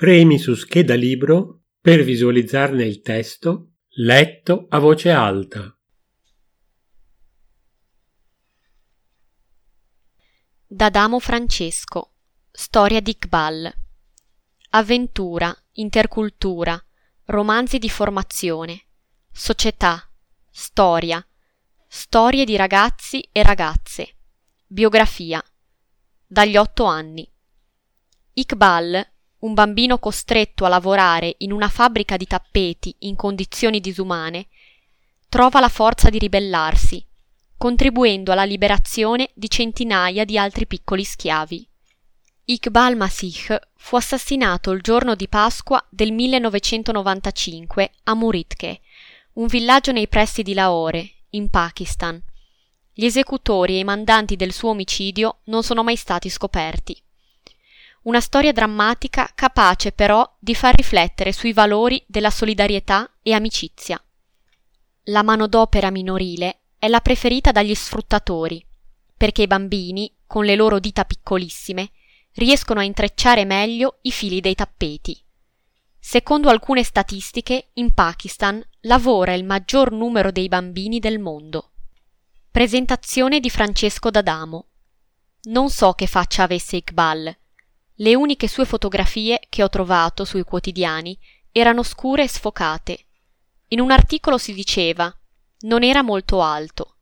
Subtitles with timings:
[0.00, 5.78] Premi su scheda libro per visualizzarne il testo letto a voce alta.
[10.66, 12.14] D'Adamo Francesco
[12.50, 13.70] Storia di Iqbal
[14.70, 16.82] Avventura, intercultura,
[17.24, 18.86] romanzi di formazione,
[19.30, 20.10] società,
[20.50, 21.22] storia,
[21.86, 24.16] storie di ragazzi e ragazze,
[24.66, 25.44] biografia,
[26.26, 27.30] dagli otto anni.
[28.32, 29.06] Iqbal,
[29.40, 34.48] un bambino costretto a lavorare in una fabbrica di tappeti in condizioni disumane,
[35.28, 37.04] trova la forza di ribellarsi,
[37.56, 41.68] contribuendo alla liberazione di centinaia di altri piccoli schiavi.
[42.46, 48.80] Iqbal Masih fu assassinato il giorno di Pasqua del 1995 a Muritke,
[49.34, 52.20] un villaggio nei pressi di Lahore, in Pakistan.
[52.92, 57.00] Gli esecutori e i mandanti del suo omicidio non sono mai stati scoperti.
[58.02, 64.02] Una storia drammatica capace però di far riflettere sui valori della solidarietà e amicizia.
[65.04, 68.64] La manodopera minorile è la preferita dagli sfruttatori,
[69.14, 71.90] perché i bambini, con le loro dita piccolissime,
[72.34, 75.22] riescono a intrecciare meglio i fili dei tappeti.
[75.98, 81.72] Secondo alcune statistiche, in Pakistan lavora il maggior numero dei bambini del mondo.
[82.50, 84.66] Presentazione di Francesco D'Adamo.
[85.42, 87.36] Non so che faccia avesse Iqbal,
[88.00, 91.18] le uniche sue fotografie che ho trovato sui quotidiani
[91.52, 93.06] erano scure e sfocate.
[93.68, 95.14] In un articolo si diceva
[95.62, 96.96] non era molto alto.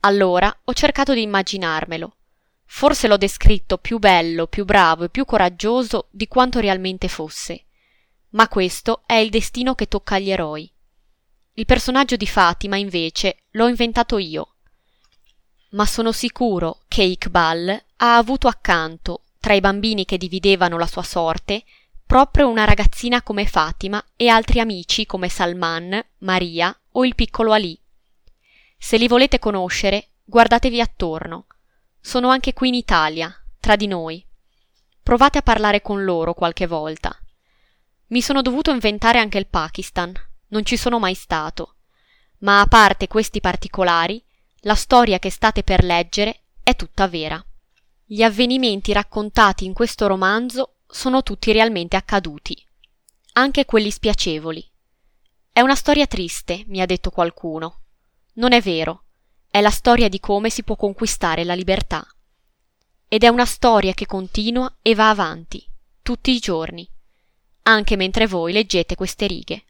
[0.00, 2.16] Allora ho cercato di immaginarmelo.
[2.64, 7.66] Forse l'ho descritto più bello, più bravo e più coraggioso di quanto realmente fosse.
[8.30, 10.68] Ma questo è il destino che tocca agli eroi.
[11.52, 14.54] Il personaggio di Fatima, invece, l'ho inventato io.
[15.72, 19.22] Ma sono sicuro che Iqbal ha avuto accanto
[19.52, 21.64] tra i bambini che dividevano la sua sorte,
[22.06, 27.78] proprio una ragazzina come Fatima e altri amici come Salman, Maria o il piccolo Ali.
[28.78, 31.46] Se li volete conoscere, guardatevi attorno.
[32.00, 34.24] Sono anche qui in Italia, tra di noi.
[35.02, 37.14] Provate a parlare con loro qualche volta.
[38.06, 40.14] Mi sono dovuto inventare anche il Pakistan,
[40.48, 41.74] non ci sono mai stato.
[42.38, 44.22] Ma a parte questi particolari,
[44.60, 47.44] la storia che state per leggere è tutta vera.
[48.12, 52.54] Gli avvenimenti raccontati in questo romanzo sono tutti realmente accaduti,
[53.32, 54.70] anche quelli spiacevoli.
[55.50, 57.84] È una storia triste, mi ha detto qualcuno.
[58.34, 59.04] Non è vero,
[59.50, 62.06] è la storia di come si può conquistare la libertà.
[63.08, 65.66] Ed è una storia che continua e va avanti,
[66.02, 66.86] tutti i giorni,
[67.62, 69.64] anche mentre voi leggete queste righe.